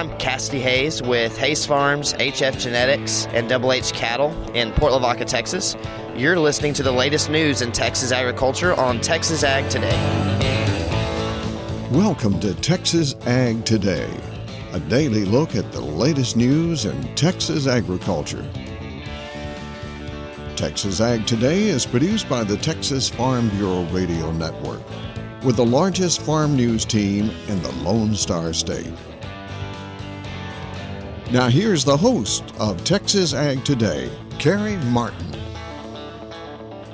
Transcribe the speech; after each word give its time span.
I'm 0.00 0.16
Cassidy 0.16 0.60
Hayes 0.60 1.02
with 1.02 1.36
Hayes 1.36 1.66
Farms, 1.66 2.14
HF 2.14 2.58
Genetics, 2.58 3.26
and 3.34 3.50
Double 3.50 3.70
H 3.70 3.92
Cattle 3.92 4.32
in 4.54 4.72
Port 4.72 4.94
Lavaca, 4.94 5.26
Texas. 5.26 5.76
You're 6.16 6.38
listening 6.38 6.72
to 6.72 6.82
the 6.82 6.90
latest 6.90 7.28
news 7.28 7.60
in 7.60 7.70
Texas 7.70 8.10
agriculture 8.10 8.72
on 8.80 9.02
Texas 9.02 9.44
Ag 9.44 9.68
Today. 9.68 9.94
Welcome 11.90 12.40
to 12.40 12.54
Texas 12.54 13.14
Ag 13.26 13.66
Today, 13.66 14.10
a 14.72 14.80
daily 14.80 15.26
look 15.26 15.54
at 15.54 15.70
the 15.70 15.82
latest 15.82 16.34
news 16.34 16.86
in 16.86 17.14
Texas 17.14 17.66
agriculture. 17.66 18.50
Texas 20.56 21.02
Ag 21.02 21.26
Today 21.26 21.64
is 21.64 21.84
produced 21.84 22.26
by 22.26 22.42
the 22.42 22.56
Texas 22.56 23.10
Farm 23.10 23.50
Bureau 23.50 23.84
Radio 23.90 24.32
Network 24.32 24.80
with 25.44 25.56
the 25.56 25.66
largest 25.66 26.22
farm 26.22 26.56
news 26.56 26.86
team 26.86 27.28
in 27.48 27.62
the 27.62 27.72
Lone 27.82 28.14
Star 28.14 28.54
State. 28.54 28.94
Now, 31.32 31.48
here's 31.48 31.84
the 31.84 31.96
host 31.96 32.42
of 32.58 32.82
Texas 32.82 33.34
Ag 33.34 33.64
Today, 33.64 34.10
Carey 34.40 34.76
Martin. 34.86 35.32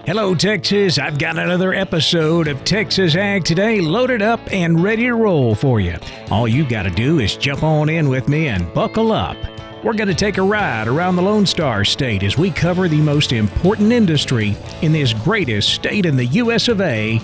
Hello, 0.05 0.35
Texas. 0.35 0.99
I've 0.99 1.19
got 1.19 1.39
another 1.39 1.73
episode 1.73 2.47
of 2.47 2.63
Texas 2.63 3.17
Ag 3.17 3.45
Today 3.45 3.81
loaded 3.81 4.21
up 4.21 4.41
and 4.53 4.83
ready 4.83 5.05
to 5.05 5.15
roll 5.15 5.55
for 5.55 5.81
you. 5.81 5.97
All 6.31 6.47
you 6.47 6.69
got 6.69 6.83
to 6.83 6.91
do 6.91 7.19
is 7.19 7.39
jump 7.39 7.63
on 7.63 7.89
in 7.89 8.11
with 8.11 8.29
me 8.29 8.49
and 8.49 8.73
buckle 8.75 9.11
up. 9.11 9.39
We're 9.83 9.95
going 9.95 10.09
to 10.09 10.15
take 10.15 10.37
a 10.37 10.43
ride 10.43 10.87
around 10.87 11.17
the 11.17 11.23
Lone 11.23 11.47
Star 11.47 11.83
State 11.83 12.23
as 12.23 12.37
we 12.37 12.51
cover 12.51 12.89
the 12.89 13.01
most 13.01 13.33
important 13.33 13.91
industry 13.91 14.55
in 14.83 14.93
this 14.93 15.15
greatest 15.15 15.71
state 15.73 16.05
in 16.05 16.15
the 16.15 16.27
U.S. 16.27 16.69
of 16.69 16.83
A., 16.83 17.23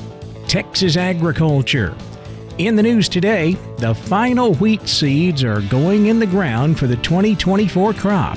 Texas 0.49 0.97
agriculture. 0.97 1.95
In 2.59 2.77
the 2.77 2.83
news 2.83 3.09
today, 3.09 3.57
the 3.79 3.95
final 3.95 4.55
wheat 4.57 4.87
seeds 4.87 5.43
are 5.43 5.63
going 5.63 6.07
in 6.07 6.19
the 6.19 6.27
ground 6.27 6.79
for 6.79 6.87
the 6.87 6.97
2024 6.97 7.95
crop. 7.95 8.37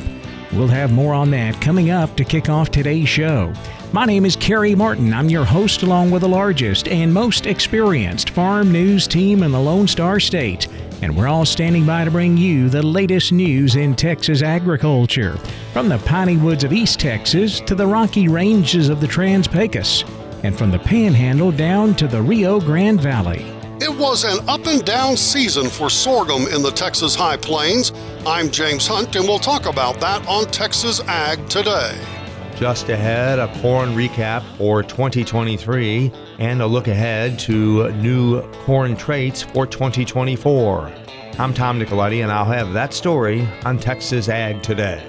We'll 0.53 0.69
have 0.69 0.93
more 0.93 1.13
on 1.13 1.31
that 1.31 1.59
coming 1.59 1.89
up 1.89 2.15
to 2.15 2.23
kick 2.23 2.47
off 2.47 2.71
today's 2.71 3.09
show. 3.09 3.51
My 3.91 4.05
name 4.05 4.25
is 4.25 4.37
Carey 4.37 4.73
Martin. 4.73 5.13
I'm 5.13 5.27
your 5.27 5.43
host, 5.43 5.83
along 5.83 6.11
with 6.11 6.21
the 6.21 6.29
largest 6.29 6.87
and 6.87 7.13
most 7.13 7.45
experienced 7.45 8.29
farm 8.29 8.71
news 8.71 9.05
team 9.05 9.43
in 9.43 9.51
the 9.51 9.59
Lone 9.59 9.85
Star 9.85 10.21
State. 10.21 10.69
And 11.01 11.15
we're 11.15 11.27
all 11.27 11.45
standing 11.45 11.85
by 11.85 12.05
to 12.05 12.11
bring 12.11 12.37
you 12.37 12.69
the 12.69 12.81
latest 12.81 13.33
news 13.33 13.75
in 13.75 13.95
Texas 13.95 14.41
agriculture. 14.41 15.35
From 15.73 15.89
the 15.89 15.99
piney 15.99 16.37
woods 16.37 16.63
of 16.63 16.71
East 16.71 17.01
Texas 17.01 17.59
to 17.61 17.75
the 17.75 17.85
rocky 17.85 18.29
ranges 18.29 18.87
of 18.87 19.01
the 19.01 19.07
Trans 19.07 19.45
Pecos, 19.45 20.05
and 20.43 20.57
from 20.57 20.71
the 20.71 20.79
Panhandle 20.79 21.51
down 21.51 21.93
to 21.95 22.07
the 22.07 22.21
Rio 22.21 22.61
Grande 22.61 23.01
Valley. 23.01 23.54
It 23.85 23.95
was 23.99 24.23
an 24.23 24.49
up 24.49 24.65
and 24.65 24.83
down 24.83 25.15
season 25.15 25.69
for 25.69 25.91
sorghum 25.91 26.47
in 26.47 26.63
the 26.63 26.71
Texas 26.71 27.13
High 27.13 27.37
Plains. 27.37 27.93
I'm 28.25 28.49
James 28.49 28.87
Hunt, 28.87 29.15
and 29.15 29.27
we'll 29.27 29.37
talk 29.37 29.67
about 29.67 29.99
that 29.99 30.27
on 30.27 30.45
Texas 30.45 31.01
Ag 31.01 31.47
Today. 31.49 31.95
Just 32.55 32.89
ahead, 32.89 33.37
a 33.37 33.47
corn 33.61 33.89
recap 33.89 34.41
for 34.57 34.81
2023 34.81 36.11
and 36.39 36.63
a 36.63 36.65
look 36.65 36.87
ahead 36.87 37.37
to 37.41 37.91
new 37.91 38.41
corn 38.63 38.97
traits 38.97 39.43
for 39.43 39.67
2024. 39.67 40.91
I'm 41.37 41.53
Tom 41.53 41.79
Nicoletti, 41.79 42.23
and 42.23 42.31
I'll 42.31 42.43
have 42.43 42.73
that 42.73 42.91
story 42.91 43.47
on 43.65 43.77
Texas 43.77 44.29
Ag 44.29 44.63
Today. 44.63 45.07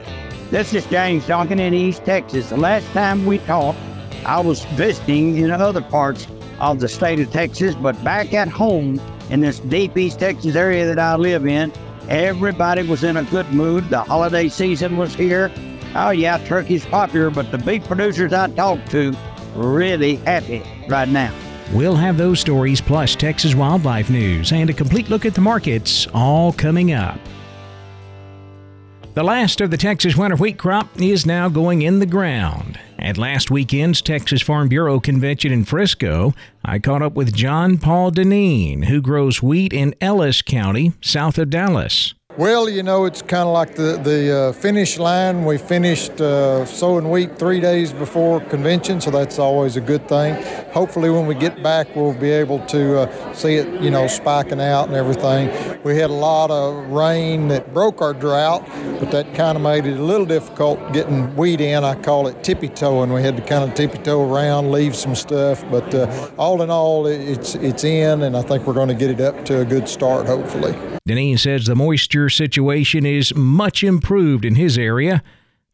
This 0.50 0.74
is 0.74 0.84
James 0.88 1.26
Duncan 1.26 1.60
in 1.60 1.72
East 1.72 2.04
Texas. 2.04 2.50
The 2.50 2.58
last 2.58 2.86
time 2.92 3.24
we 3.24 3.38
talked, 3.38 3.78
I 4.26 4.38
was 4.38 4.66
visiting 4.74 5.38
in 5.38 5.50
other 5.50 5.80
parts 5.80 6.26
of 6.60 6.80
the 6.80 6.88
state 6.88 7.20
of 7.20 7.30
Texas, 7.30 7.74
but 7.74 8.02
back 8.04 8.32
at 8.34 8.48
home 8.48 9.00
in 9.30 9.40
this 9.40 9.58
deep 9.60 9.96
East 9.96 10.20
Texas 10.20 10.56
area 10.56 10.86
that 10.86 10.98
I 10.98 11.16
live 11.16 11.46
in, 11.46 11.72
everybody 12.08 12.82
was 12.82 13.04
in 13.04 13.16
a 13.16 13.24
good 13.24 13.50
mood. 13.52 13.88
The 13.90 14.02
holiday 14.02 14.48
season 14.48 14.96
was 14.96 15.14
here. 15.14 15.52
Oh, 15.94 16.10
yeah, 16.10 16.38
turkey's 16.46 16.84
popular, 16.86 17.30
but 17.30 17.50
the 17.50 17.58
beef 17.58 17.84
producers 17.84 18.32
I 18.32 18.48
talked 18.48 18.90
to 18.90 19.14
really 19.54 20.16
happy 20.16 20.62
right 20.88 21.08
now. 21.08 21.34
We'll 21.72 21.96
have 21.96 22.16
those 22.16 22.38
stories 22.38 22.80
plus 22.80 23.16
Texas 23.16 23.54
wildlife 23.54 24.08
news 24.08 24.52
and 24.52 24.70
a 24.70 24.72
complete 24.72 25.08
look 25.08 25.26
at 25.26 25.34
the 25.34 25.40
markets 25.40 26.06
all 26.14 26.52
coming 26.52 26.92
up. 26.92 27.18
The 29.14 29.24
last 29.24 29.60
of 29.60 29.70
the 29.70 29.76
Texas 29.76 30.16
winter 30.16 30.36
wheat 30.36 30.58
crop 30.58 31.00
is 31.00 31.26
now 31.26 31.48
going 31.48 31.82
in 31.82 31.98
the 31.98 32.06
ground. 32.06 32.78
At 32.98 33.18
last 33.18 33.50
weekend's 33.50 34.00
Texas 34.00 34.40
Farm 34.42 34.68
Bureau 34.68 34.98
convention 35.00 35.52
in 35.52 35.64
Frisco, 35.64 36.34
I 36.64 36.78
caught 36.78 37.02
up 37.02 37.14
with 37.14 37.34
John 37.34 37.76
Paul 37.76 38.10
Dineen, 38.10 38.84
who 38.84 39.02
grows 39.02 39.42
wheat 39.42 39.72
in 39.72 39.94
Ellis 40.00 40.40
County, 40.42 40.92
south 41.02 41.38
of 41.38 41.50
Dallas. 41.50 42.14
Well, 42.38 42.68
you 42.68 42.82
know, 42.82 43.06
it's 43.06 43.22
kind 43.22 43.48
of 43.48 43.54
like 43.54 43.76
the, 43.76 43.96
the 43.96 44.36
uh, 44.36 44.52
finish 44.52 44.98
line. 44.98 45.46
We 45.46 45.56
finished 45.56 46.20
uh, 46.20 46.66
sowing 46.66 47.08
wheat 47.08 47.38
three 47.38 47.60
days 47.60 47.94
before 47.94 48.42
convention, 48.42 49.00
so 49.00 49.10
that's 49.10 49.38
always 49.38 49.76
a 49.76 49.80
good 49.80 50.06
thing. 50.06 50.34
Hopefully, 50.70 51.08
when 51.08 51.26
we 51.26 51.34
get 51.34 51.62
back, 51.62 51.96
we'll 51.96 52.12
be 52.12 52.28
able 52.28 52.58
to 52.66 52.98
uh, 52.98 53.32
see 53.32 53.54
it, 53.54 53.80
you 53.80 53.90
know, 53.90 54.06
spiking 54.06 54.60
out 54.60 54.88
and 54.88 54.94
everything. 54.94 55.48
We 55.82 55.96
had 55.96 56.10
a 56.10 56.12
lot 56.12 56.50
of 56.50 56.90
rain 56.90 57.48
that 57.48 57.72
broke 57.72 58.02
our 58.02 58.12
drought, 58.12 58.68
but 59.00 59.10
that 59.12 59.34
kind 59.34 59.56
of 59.56 59.62
made 59.62 59.86
it 59.86 59.98
a 59.98 60.02
little 60.02 60.26
difficult 60.26 60.92
getting 60.92 61.34
wheat 61.36 61.62
in. 61.62 61.84
I 61.84 61.94
call 61.94 62.26
it 62.26 62.44
tippy 62.44 62.68
toeing. 62.68 63.14
We 63.14 63.22
had 63.22 63.38
to 63.38 63.42
kind 63.42 63.64
of 63.64 63.74
tippy 63.74 63.96
toe 63.96 64.30
around, 64.30 64.70
leave 64.70 64.94
some 64.94 65.14
stuff, 65.14 65.64
but 65.70 65.94
uh, 65.94 66.30
all 66.36 66.60
in 66.60 66.68
all, 66.68 67.06
it's, 67.06 67.54
it's 67.54 67.84
in, 67.84 68.24
and 68.24 68.36
I 68.36 68.42
think 68.42 68.66
we're 68.66 68.74
going 68.74 68.88
to 68.88 68.94
get 68.94 69.08
it 69.08 69.22
up 69.22 69.42
to 69.46 69.60
a 69.60 69.64
good 69.64 69.88
start, 69.88 70.26
hopefully. 70.26 70.76
Dineen 71.06 71.38
says 71.38 71.66
the 71.66 71.76
moisture 71.76 72.25
situation 72.28 73.06
is 73.06 73.34
much 73.34 73.82
improved 73.82 74.44
in 74.44 74.54
his 74.54 74.78
area, 74.78 75.22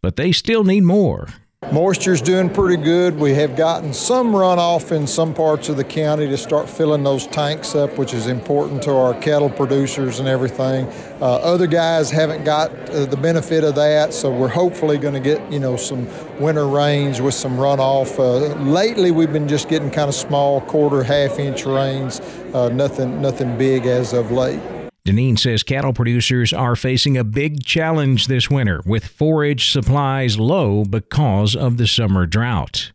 but 0.01 0.17
they 0.17 0.33
still 0.33 0.65
need 0.65 0.83
more. 0.83 1.29
Moisture's 1.71 2.21
doing 2.21 2.51
pretty 2.51 2.83
good. 2.83 3.17
We 3.19 3.33
have 3.35 3.57
gotten 3.57 3.95
some 3.95 4.33
runoff 4.33 4.93
in 4.93 5.07
some 5.07 5.33
parts 5.33 5.71
of 5.71 5.77
the 5.79 5.85
county 5.85 6.29
to 6.29 6.37
start 6.37 6.69
filling 6.69 7.03
those 7.03 7.27
tanks 7.29 7.75
up, 7.75 7.97
which 7.97 8.13
is 8.13 8.27
important 8.27 8.83
to 8.83 8.93
our 8.95 9.15
cattle 9.15 9.49
producers 9.49 10.19
and 10.19 10.29
everything. 10.29 10.87
Uh, 11.21 11.37
other 11.37 11.67
guys 11.67 12.11
haven't 12.11 12.45
got 12.45 12.73
uh, 12.91 13.07
the 13.07 13.17
benefit 13.17 13.65
of 13.65 13.75
that, 13.77 14.13
so 14.13 14.31
we're 14.31 14.49
hopefully 14.49 14.99
going 14.99 15.15
to 15.15 15.21
get 15.21 15.41
you 15.51 15.61
know 15.61 15.77
some 15.77 16.07
winter 16.39 16.67
rains 16.67 17.23
with 17.23 17.35
some 17.35 17.57
runoff. 17.57 18.19
Uh, 18.19 18.55
lately, 18.65 19.11
we've 19.11 19.33
been 19.33 19.49
just 19.49 19.69
getting 19.71 19.91
kind 19.91 20.09
of 20.09 20.15
small 20.15 20.61
quarter, 20.63 21.03
half 21.03 21.39
inch 21.39 21.65
rains. 21.65 22.21
Uh, 22.53 22.69
nothing, 22.71 23.23
nothing 23.23 23.57
big 23.57 23.87
as 23.87 24.13
of 24.13 24.31
late. 24.31 24.61
Dineen 25.05 25.37
says 25.37 25.65
cattle 25.65 25.93
producers 25.93 26.53
are 26.53 26.77
facing 26.77 27.17
a 27.17 27.25
big 27.25 27.65
challenge 27.65 28.29
this 28.29 28.49
winter 28.49 28.81
with 28.87 29.05
forage 29.05 29.71
supplies 29.71 30.39
low 30.39 30.85
because 30.85 31.57
of 31.57 31.77
the 31.77 31.89
summer 31.89 32.25
drought. 32.25 32.93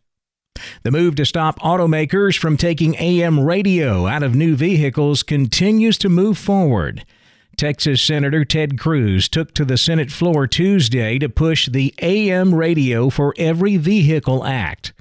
The 0.82 0.90
move 0.90 1.16
to 1.16 1.26
stop 1.26 1.58
automakers 1.60 2.38
from 2.38 2.56
taking 2.56 2.96
AM 2.96 3.40
radio 3.40 4.06
out 4.06 4.22
of 4.22 4.34
new 4.34 4.56
vehicles 4.56 5.22
continues 5.22 5.98
to 5.98 6.08
move 6.08 6.38
forward. 6.38 7.04
Texas 7.56 8.00
Senator 8.00 8.44
Ted 8.44 8.78
Cruz 8.78 9.28
took 9.28 9.52
to 9.54 9.64
the 9.64 9.76
Senate 9.76 10.10
floor 10.10 10.46
Tuesday 10.46 11.18
to 11.18 11.28
push 11.28 11.68
the 11.68 11.92
AM 12.00 12.54
Radio 12.54 13.10
for 13.10 13.34
Every 13.36 13.76
Vehicle 13.76 14.44
Act. 14.44 14.92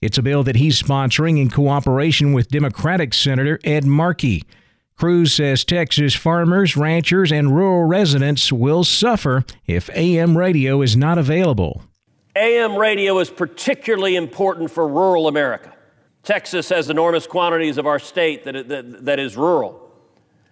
It's 0.00 0.18
a 0.18 0.22
bill 0.22 0.44
that 0.44 0.56
he's 0.56 0.80
sponsoring 0.80 1.40
in 1.40 1.50
cooperation 1.50 2.32
with 2.32 2.48
Democratic 2.48 3.14
Senator 3.14 3.58
Ed 3.64 3.84
Markey. 3.84 4.44
Cruz 4.96 5.32
says 5.32 5.64
Texas 5.64 6.14
farmers, 6.14 6.76
ranchers, 6.76 7.32
and 7.32 7.54
rural 7.54 7.84
residents 7.84 8.52
will 8.52 8.84
suffer 8.84 9.44
if 9.66 9.90
AM 9.90 10.38
radio 10.38 10.82
is 10.82 10.96
not 10.96 11.18
available. 11.18 11.82
AM 12.36 12.76
radio 12.76 13.18
is 13.18 13.30
particularly 13.30 14.14
important 14.16 14.70
for 14.70 14.86
rural 14.86 15.26
America. 15.26 15.72
Texas 16.22 16.68
has 16.68 16.90
enormous 16.90 17.26
quantities 17.26 17.76
of 17.76 17.86
our 17.86 17.98
state 17.98 18.44
that, 18.44 18.68
that, 18.68 19.04
that 19.04 19.18
is 19.18 19.36
rural. 19.36 19.80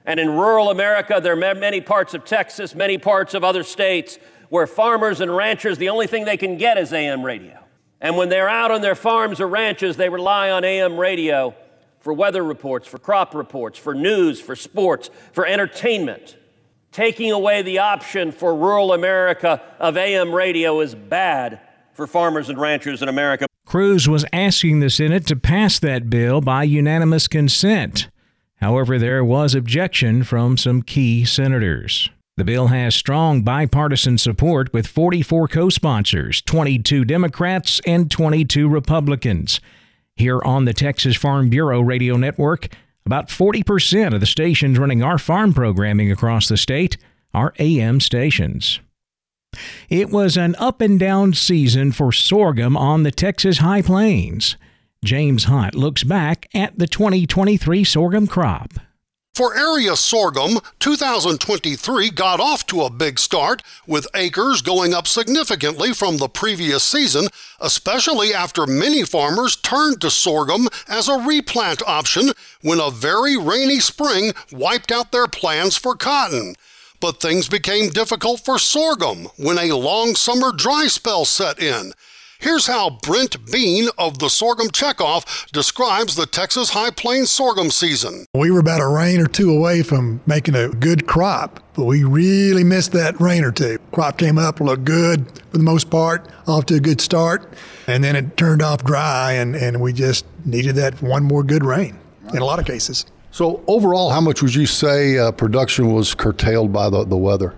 And 0.05 0.19
in 0.19 0.31
rural 0.31 0.71
America, 0.71 1.21
there 1.23 1.33
are 1.33 1.55
many 1.55 1.81
parts 1.81 2.13
of 2.13 2.25
Texas, 2.25 2.75
many 2.75 2.99
parts 2.99 3.35
of 3.35 3.45
other 3.45 3.63
states 3.63 4.19
where 4.49 4.67
farmers 4.67 5.21
and 5.21 5.35
ranchers, 5.35 5.79
the 5.79 5.89
only 5.89 6.07
thing 6.07 6.25
they 6.25 6.37
can 6.37 6.57
get 6.57 6.77
is 6.77 6.93
AM 6.93 7.25
radio. 7.25 7.59
And 8.01 8.17
when 8.17 8.29
they're 8.29 8.49
out 8.49 8.73
on 8.73 8.81
their 8.81 8.97
farms 8.97 9.41
or 9.41 9.47
ranches, 9.47 9.97
they 9.97 10.09
rely 10.09 10.51
on 10.51 10.65
AM 10.65 10.99
radio 10.99 11.55
for 12.03 12.13
weather 12.13 12.45
reports, 12.45 12.87
for 12.87 12.99
crop 12.99 13.35
reports, 13.35 13.79
for 13.79 13.95
news, 13.95 14.41
for 14.41 14.55
sports, 14.55 15.09
for 15.33 15.47
entertainment. 15.47 16.37
Taking 16.91 17.31
away 17.31 17.63
the 17.63 17.79
option 17.79 18.33
for 18.33 18.55
rural 18.55 18.93
America 18.93 19.63
of 19.79 19.97
AM 19.97 20.35
radio 20.35 20.81
is 20.81 20.95
bad 20.95 21.61
for 21.95 22.07
farmers 22.07 22.51
and 22.51 22.61
ranchers 22.61 23.01
in 23.01 23.09
America. 23.09 23.47
Cruz 23.65 24.09
was 24.09 24.27
asking 24.33 24.81
the 24.81 24.91
Senate 24.91 25.27
to 25.29 25.37
pass 25.37 25.79
that 25.79 26.11
bill 26.11 26.41
by 26.41 26.65
unanimous 26.65 27.29
consent. 27.29 28.09
However, 28.57 28.99
there 28.99 29.25
was 29.25 29.55
objection 29.55 30.25
from 30.25 30.57
some 30.57 30.83
key 30.83 31.25
senators. 31.25 32.11
The 32.37 32.45
bill 32.45 32.69
has 32.69 32.95
strong 32.95 33.43
bipartisan 33.43 34.19
support 34.19 34.73
with 34.73 34.87
44 34.87 35.49
co 35.49 35.69
sponsors, 35.69 36.43
22 36.43 37.05
Democrats, 37.05 37.81
and 37.87 38.11
22 38.11 38.69
Republicans. 38.69 39.61
Here 40.23 40.41
on 40.43 40.67
the 40.67 40.73
Texas 40.73 41.17
Farm 41.17 41.49
Bureau 41.49 41.81
radio 41.81 42.17
network, 42.17 42.69
about 43.05 43.27
40% 43.27 44.15
of 44.15 44.21
the 44.21 44.27
stations 44.27 44.79
running 44.79 45.03
our 45.03 45.19
farm 45.19 45.53
programming 45.53 46.13
across 46.13 46.47
the 46.47 46.57
state 46.57 46.97
are 47.35 47.53
AM 47.59 47.99
stations. 47.99 48.79
It 49.89 50.11
was 50.11 50.37
an 50.37 50.55
up 50.61 50.81
and 50.81 50.97
down 50.97 51.35
season 51.35 51.91
for 51.91 52.13
sorghum 52.13 52.77
on 52.77 53.03
the 53.03 53.11
Texas 53.11 53.59
High 53.59 53.83
Plains. 53.83 54.57
James 55.05 55.47
Hunt 55.47 55.75
looks 55.75 56.05
back 56.05 56.49
at 56.55 56.79
the 56.79 56.87
2023 56.87 57.83
sorghum 57.83 58.29
crop. 58.29 58.75
For 59.35 59.57
area 59.57 59.97
sorghum, 59.97 60.59
2023 60.79 62.11
got 62.11 62.39
off 62.39 62.67
to 62.67 62.83
a 62.83 62.91
big 62.91 63.19
start, 63.19 63.63
with 63.87 64.07
acres 64.15 64.61
going 64.61 64.93
up 64.93 65.07
significantly 65.07 65.95
from 65.95 66.19
the 66.19 66.29
previous 66.29 66.85
season, 66.85 67.29
especially 67.59 68.35
after 68.35 68.67
many 68.67 69.05
farmers 69.05 69.57
turned 69.57 70.03
to 70.03 70.11
sorghum 70.11 70.69
as 70.87 71.09
a 71.09 71.17
replant 71.17 71.83
option 71.87 72.33
when 72.61 72.79
a 72.79 72.91
very 72.91 73.39
rainy 73.39 73.81
spring 73.81 74.33
wiped 74.53 74.93
out 74.93 75.13
their 75.13 75.29
plans 75.29 75.79
for 75.79 75.97
cotton. 75.97 76.55
But 77.01 77.23
things 77.23 77.49
became 77.49 77.89
difficult 77.89 78.45
for 78.45 78.59
sorghum 78.59 79.29
when 79.39 79.57
a 79.57 79.75
long 79.75 80.15
summer 80.15 80.53
dry 80.53 80.89
spell 80.89 81.25
set 81.25 81.59
in. 81.59 81.95
Here's 82.43 82.67
how 82.67 82.91
Brent 82.91 83.37
Bean 83.53 83.89
of 83.97 84.19
the 84.19 84.29
Sorghum 84.29 84.71
Checkoff 84.71 85.49
describes 85.53 86.17
the 86.17 86.27
Texas 86.27 86.71
High 86.71 86.91
Plains 86.91 87.31
sorghum 87.31 87.71
season. 87.71 88.27
We 88.35 88.51
were 88.51 88.59
about 88.59 88.81
a 88.81 88.89
rain 88.89 89.21
or 89.21 89.29
two 89.29 89.53
away 89.53 89.85
from 89.85 90.21
making 90.27 90.57
a 90.57 90.69
good 90.69 91.07
crop, 91.07 91.61
but 91.75 91.85
we 91.85 92.03
really 92.03 92.65
missed 92.65 92.91
that 92.93 93.21
rain 93.21 93.45
or 93.45 93.53
two. 93.53 93.79
Crop 93.93 94.19
came 94.19 94.39
up, 94.39 94.59
looked 94.59 94.85
good 94.85 95.25
for 95.53 95.59
the 95.59 95.63
most 95.63 95.89
part, 95.89 96.29
off 96.49 96.67
to 96.67 96.75
a 96.75 96.81
good 96.81 97.01
start, 97.01 97.55
and 97.87 98.03
then 98.03 98.17
it 98.17 98.37
turned 98.37 98.61
off 98.61 98.83
dry, 98.83 99.35
and, 99.35 99.55
and 99.55 99.81
we 99.81 99.93
just 99.93 100.25
needed 100.45 100.75
that 100.75 101.01
one 101.01 101.23
more 101.23 101.45
good 101.45 101.65
rain 101.65 101.97
in 102.35 102.39
a 102.39 102.45
lot 102.45 102.59
of 102.59 102.67
cases. 102.67 103.07
So, 103.31 103.63
overall, 103.69 104.11
how 104.11 104.21
much 104.21 104.43
would 104.43 104.57
you 104.57 104.67
say 104.67 105.17
uh, 105.17 105.31
production 105.31 105.93
was 105.95 106.13
curtailed 106.17 106.73
by 106.73 106.91
the, 106.91 107.05
the 107.05 107.17
weather? 107.17 107.55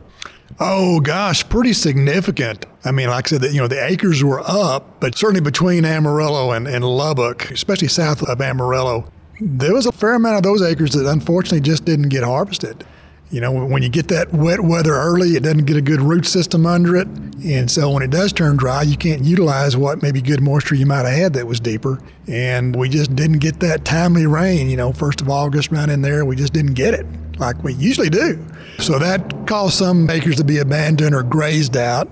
Oh 0.61 1.01
gosh, 1.01 1.49
pretty 1.49 1.73
significant. 1.73 2.65
I 2.85 2.93
mean, 2.93 3.09
like 3.09 3.27
I 3.27 3.31
said, 3.31 3.41
that 3.41 3.53
you 3.53 3.61
know, 3.61 3.67
the 3.67 3.85
acres 3.85 4.23
were 4.23 4.41
up, 4.41 5.01
but 5.01 5.17
certainly 5.17 5.41
between 5.41 5.85
Amarillo 5.85 6.53
and, 6.53 6.69
and 6.69 6.85
Lubbock, 6.85 7.51
especially 7.51 7.89
south 7.89 8.23
of 8.23 8.41
Amarillo, 8.41 9.11
there 9.41 9.75
was 9.75 9.87
a 9.87 9.93
fair 9.93 10.15
amount 10.15 10.37
of 10.37 10.43
those 10.45 10.63
acres 10.63 10.93
that 10.93 11.11
unfortunately 11.11 11.61
just 11.61 11.85
didn't 11.85 12.09
get 12.09 12.23
harvested. 12.23 12.87
You 13.31 13.41
know, 13.41 13.51
when 13.51 13.83
you 13.83 13.89
get 13.89 14.07
that 14.09 14.33
wet 14.33 14.61
weather 14.61 14.93
early, 14.95 15.31
it 15.31 15.43
doesn't 15.43 15.65
get 15.65 15.77
a 15.77 15.83
good 15.83 16.01
root 16.01 16.25
system 16.25 16.67
under 16.67 16.95
it. 16.95 17.09
And 17.45 17.69
so 17.69 17.91
when 17.91 18.05
it 18.05 18.11
does 18.11 18.33
turn 18.33 18.57
dry, 18.57 18.83
you 18.83 18.97
can't 18.97 19.25
utilize 19.25 19.77
what 19.77 20.03
maybe 20.03 20.23
good 20.23 20.41
moisture 20.41 20.77
you 20.77 20.87
might 20.87 21.05
have 21.05 21.17
had 21.17 21.33
that 21.33 21.49
was 21.49 21.59
deeper. 21.59 22.01
And 22.29 22.77
we 22.77 22.89
just 22.89 23.17
didn't 23.17 23.39
get 23.39 23.59
that 23.59 23.85
timely 23.85 24.27
rain, 24.27 24.71
you 24.71 24.77
know, 24.77 24.93
first 24.93 25.21
of 25.21 25.29
August 25.29 25.73
right 25.73 25.89
in 25.89 26.03
there. 26.03 26.25
We 26.25 26.37
just 26.37 26.53
didn't 26.53 26.75
get 26.75 26.95
it 26.95 27.07
like 27.39 27.63
we 27.63 27.75
usually 27.75 28.11
do. 28.11 28.45
So 28.79 28.99
that 28.99 29.47
caused 29.47 29.79
some 29.79 30.09
acres 30.11 30.37
to 30.37 30.45
be 30.45 30.59
abandoned 30.59 31.15
or 31.15 31.23
grazed 31.23 31.77
out. 31.77 32.09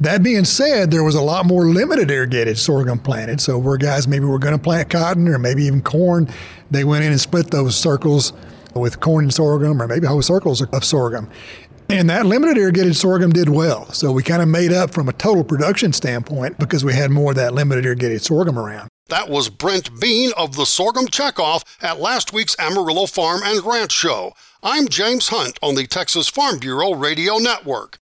That 0.00 0.22
being 0.22 0.44
said, 0.44 0.90
there 0.90 1.04
was 1.04 1.14
a 1.14 1.22
lot 1.22 1.46
more 1.46 1.66
limited 1.66 2.10
irrigated 2.10 2.58
sorghum 2.58 2.98
planted. 2.98 3.40
So 3.40 3.58
where 3.58 3.76
guys 3.76 4.08
maybe 4.08 4.24
were 4.24 4.38
going 4.38 4.56
to 4.56 4.62
plant 4.62 4.90
cotton 4.90 5.28
or 5.28 5.38
maybe 5.38 5.64
even 5.64 5.82
corn, 5.82 6.28
they 6.70 6.84
went 6.84 7.04
in 7.04 7.12
and 7.12 7.20
split 7.20 7.50
those 7.50 7.76
circles 7.76 8.32
with 8.74 9.00
corn 9.00 9.26
and 9.26 9.34
sorghum 9.34 9.80
or 9.80 9.86
maybe 9.86 10.06
whole 10.06 10.22
circles 10.22 10.60
of 10.60 10.84
sorghum. 10.84 11.30
And 11.88 12.10
that 12.10 12.26
limited 12.26 12.56
irrigated 12.56 12.96
sorghum 12.96 13.32
did 13.32 13.48
well. 13.48 13.90
So 13.92 14.10
we 14.10 14.22
kind 14.22 14.42
of 14.42 14.48
made 14.48 14.72
up 14.72 14.92
from 14.92 15.08
a 15.08 15.12
total 15.12 15.44
production 15.44 15.92
standpoint 15.92 16.58
because 16.58 16.84
we 16.84 16.94
had 16.94 17.10
more 17.10 17.32
of 17.32 17.36
that 17.36 17.54
limited 17.54 17.84
irrigated 17.86 18.22
sorghum 18.22 18.58
around. 18.58 18.88
That 19.14 19.30
was 19.30 19.48
Brent 19.48 20.00
Bean 20.00 20.32
of 20.36 20.56
the 20.56 20.66
Sorghum 20.66 21.06
Checkoff 21.06 21.62
at 21.80 22.00
last 22.00 22.32
week's 22.32 22.56
Amarillo 22.58 23.06
Farm 23.06 23.42
and 23.44 23.64
Ranch 23.64 23.92
Show. 23.92 24.32
I'm 24.60 24.88
James 24.88 25.28
Hunt 25.28 25.56
on 25.62 25.76
the 25.76 25.86
Texas 25.86 26.28
Farm 26.28 26.58
Bureau 26.58 26.94
Radio 26.94 27.36
Network. 27.38 28.00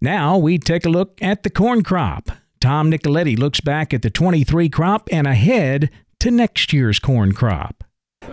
Now 0.00 0.38
we 0.38 0.56
take 0.56 0.86
a 0.86 0.88
look 0.88 1.18
at 1.20 1.42
the 1.42 1.50
corn 1.50 1.82
crop. 1.82 2.30
Tom 2.58 2.90
Nicoletti 2.90 3.38
looks 3.38 3.60
back 3.60 3.92
at 3.92 4.00
the 4.00 4.08
23 4.08 4.70
crop 4.70 5.10
and 5.12 5.26
ahead 5.26 5.90
to 6.20 6.30
next 6.30 6.72
year's 6.72 6.98
corn 6.98 7.32
crop. 7.32 7.84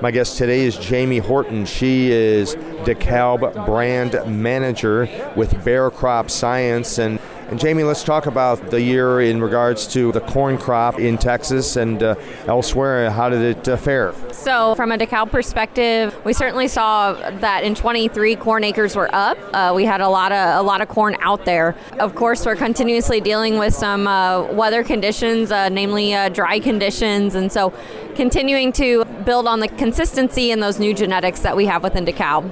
My 0.01 0.11
guest 0.11 0.37
today 0.37 0.61
is 0.61 0.77
Jamie 0.77 1.17
Horton. 1.17 1.65
She 1.65 2.09
is 2.09 2.55
DeKalb 2.85 3.65
brand 3.65 4.13
manager 4.25 5.09
with 5.35 5.61
Bayer 5.65 5.89
Crop 5.89 6.29
Science 6.29 6.97
and 6.99 7.19
and 7.51 7.59
Jamie, 7.59 7.83
let's 7.83 8.01
talk 8.01 8.27
about 8.27 8.71
the 8.71 8.81
year 8.81 9.19
in 9.19 9.42
regards 9.42 9.86
to 9.88 10.13
the 10.13 10.21
corn 10.21 10.57
crop 10.57 10.98
in 11.00 11.18
Texas 11.18 11.75
and 11.75 12.01
uh, 12.01 12.15
elsewhere. 12.48 13.12
How 13.12 13.27
did 13.27 13.42
it 13.42 13.68
uh, 13.68 13.75
fare? 13.75 14.13
So, 14.31 14.74
from 14.75 14.94
a 14.94 14.98
DeKalb 14.98 15.31
perspective, 15.31 16.15
we 16.24 16.31
certainly 16.31 16.69
saw 16.69 17.12
that 17.12 17.65
in 17.65 17.75
23 17.75 18.38
corn 18.38 18.63
acres 18.63 18.95
were 18.95 19.13
up. 19.13 19.38
Uh, 19.53 19.74
we 19.75 19.83
had 19.83 20.00
a 20.00 20.07
lot 20.07 20.31
of 20.31 20.59
a 20.59 20.63
lot 20.65 20.80
of 20.80 20.88
corn 20.88 21.18
out 21.19 21.44
there. 21.44 21.75
Of 22.00 22.15
course, 22.15 22.45
we're 22.45 22.56
continuously 22.56 23.19
dealing 23.19 23.59
with 23.59 23.74
some 23.74 24.07
uh, 24.07 24.44
weather 24.54 24.81
conditions, 24.81 25.51
uh, 25.51 25.68
namely 25.68 26.13
uh, 26.13 26.30
dry 26.30 26.57
conditions, 26.57 27.36
and 27.36 27.51
so 27.51 27.74
continuing 28.15 28.71
to 28.74 29.04
build 29.25 29.45
on 29.45 29.59
the 29.59 29.68
consistency 29.68 30.51
in 30.51 30.62
those 30.62 30.80
new 30.80 30.94
genetics 30.94 31.42
that 31.42 31.57
we 31.57 31.65
have 31.65 31.83
within 31.83 32.06
DeKalb. 32.06 32.50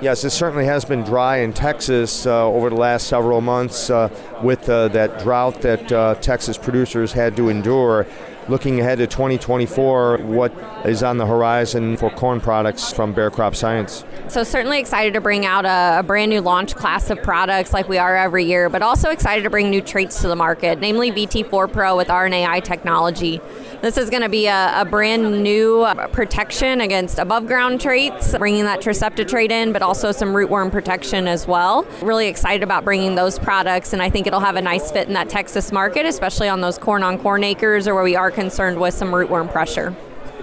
Yes, 0.00 0.22
it 0.22 0.30
certainly 0.30 0.64
has 0.64 0.84
been 0.84 1.02
dry 1.02 1.38
in 1.38 1.52
Texas 1.52 2.24
uh, 2.24 2.46
over 2.46 2.70
the 2.70 2.76
last 2.76 3.08
several 3.08 3.40
months 3.40 3.90
uh, 3.90 4.08
with 4.44 4.68
uh, 4.68 4.86
that 4.88 5.18
drought 5.18 5.60
that 5.62 5.90
uh, 5.90 6.14
Texas 6.20 6.56
producers 6.56 7.12
had 7.12 7.36
to 7.36 7.48
endure. 7.48 8.06
Looking 8.48 8.80
ahead 8.80 8.96
to 8.96 9.06
2024, 9.06 10.18
what 10.22 10.54
is 10.86 11.02
on 11.02 11.18
the 11.18 11.26
horizon 11.26 11.98
for 11.98 12.08
corn 12.08 12.40
products 12.40 12.90
from 12.90 13.12
Bayer 13.12 13.30
Crop 13.30 13.54
Science? 13.54 14.06
So, 14.28 14.42
certainly 14.42 14.80
excited 14.80 15.12
to 15.14 15.20
bring 15.20 15.44
out 15.44 15.66
a, 15.66 15.98
a, 15.98 16.02
brand 16.02 16.30
new 16.30 16.40
launch 16.40 16.74
class 16.74 17.10
of 17.10 17.22
products 17.22 17.74
like 17.74 17.90
we 17.90 17.98
are 17.98 18.16
every 18.16 18.44
year, 18.44 18.70
but 18.70 18.80
also 18.80 19.10
excited 19.10 19.42
to 19.42 19.50
bring 19.50 19.68
new 19.68 19.82
traits 19.82 20.22
to 20.22 20.28
the 20.28 20.36
market, 20.36 20.80
namely 20.80 21.10
VT4 21.10 21.70
Pro 21.70 21.96
with 21.96 22.08
RNAi 22.08 22.64
technology. 22.64 23.40
This 23.80 23.96
is 23.96 24.10
going 24.10 24.22
to 24.22 24.28
be 24.28 24.46
a, 24.46 24.80
a, 24.80 24.84
brand 24.84 25.42
new 25.42 25.86
protection 26.12 26.80
against 26.80 27.18
above 27.18 27.46
ground 27.46 27.80
traits, 27.80 28.36
bringing 28.36 28.64
that 28.64 28.80
Trecepta 28.80 29.26
trait 29.26 29.52
in, 29.52 29.72
but 29.72 29.82
also 29.82 30.10
some 30.10 30.30
rootworm 30.30 30.72
protection 30.72 31.28
as 31.28 31.46
well. 31.46 31.86
Really 32.02 32.26
excited 32.26 32.64
about 32.64 32.84
bringing 32.84 33.14
those 33.14 33.38
products, 33.38 33.92
and 33.92 34.02
I 34.02 34.10
think 34.10 34.26
it'll 34.26 34.40
have 34.40 34.56
a 34.56 34.62
nice 34.62 34.90
fit 34.90 35.06
in 35.06 35.14
that 35.14 35.28
Texas 35.28 35.70
market, 35.70 36.06
especially 36.06 36.48
on 36.48 36.60
those 36.60 36.76
corn 36.76 37.02
on 37.02 37.18
corn 37.18 37.44
acres 37.44 37.86
or 37.86 37.94
where 37.94 38.04
we 38.04 38.16
are 38.16 38.32
concerned 38.38 38.78
with 38.78 38.94
some 38.94 39.10
rootworm 39.10 39.50
pressure 39.50 39.92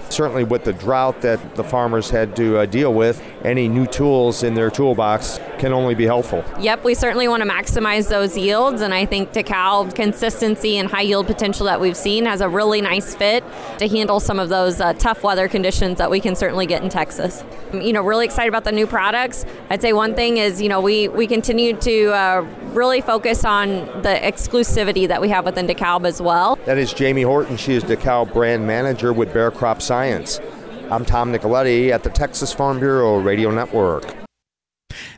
certainly 0.09 0.43
with 0.43 0.63
the 0.63 0.73
drought 0.73 1.21
that 1.21 1.55
the 1.55 1.63
farmers 1.63 2.09
had 2.09 2.35
to 2.35 2.59
uh, 2.59 2.65
deal 2.65 2.93
with, 2.93 3.21
any 3.43 3.67
new 3.67 3.85
tools 3.85 4.43
in 4.43 4.53
their 4.53 4.69
toolbox 4.69 5.39
can 5.59 5.73
only 5.73 5.95
be 5.95 6.05
helpful. 6.05 6.43
Yep, 6.59 6.83
we 6.83 6.93
certainly 6.93 7.27
want 7.27 7.43
to 7.43 7.49
maximize 7.49 8.09
those 8.09 8.37
yields, 8.37 8.81
and 8.81 8.93
I 8.93 9.05
think 9.05 9.33
DeKalb's 9.33 9.93
consistency 9.93 10.77
and 10.77 10.89
high 10.89 11.01
yield 11.01 11.27
potential 11.27 11.65
that 11.65 11.79
we've 11.79 11.97
seen 11.97 12.25
has 12.25 12.41
a 12.41 12.49
really 12.49 12.81
nice 12.81 13.15
fit 13.15 13.43
to 13.79 13.87
handle 13.87 14.19
some 14.19 14.39
of 14.39 14.49
those 14.49 14.81
uh, 14.81 14.93
tough 14.93 15.23
weather 15.23 15.47
conditions 15.47 15.97
that 15.97 16.09
we 16.11 16.19
can 16.19 16.35
certainly 16.35 16.65
get 16.65 16.83
in 16.83 16.89
Texas. 16.89 17.43
You 17.73 17.93
know, 17.93 18.01
really 18.01 18.25
excited 18.25 18.49
about 18.49 18.63
the 18.63 18.71
new 18.71 18.87
products. 18.87 19.45
I'd 19.69 19.81
say 19.81 19.93
one 19.93 20.15
thing 20.15 20.37
is, 20.37 20.61
you 20.61 20.69
know, 20.69 20.81
we, 20.81 21.07
we 21.07 21.27
continue 21.27 21.75
to 21.77 22.11
uh, 22.13 22.47
really 22.73 23.01
focus 23.01 23.43
on 23.45 23.85
the 24.01 24.19
exclusivity 24.21 25.07
that 25.07 25.21
we 25.21 25.29
have 25.29 25.45
within 25.45 25.67
DeKalb 25.67 26.05
as 26.05 26.21
well. 26.21 26.57
That 26.65 26.77
is 26.77 26.93
Jamie 26.93 27.23
Horton. 27.23 27.57
She 27.57 27.73
is 27.73 27.83
DeKalb 27.83 28.33
brand 28.33 28.65
manager 28.67 29.13
with 29.13 29.33
Bayer 29.33 29.51
Crop 29.51 29.81
Science. 29.81 29.94
I'm 29.95 31.05
Tom 31.05 31.31
Nicoletti 31.31 31.89
at 31.89 32.03
the 32.03 32.09
Texas 32.09 32.51
Farm 32.51 32.79
Bureau 32.79 33.17
Radio 33.17 33.49
Network. 33.49 34.13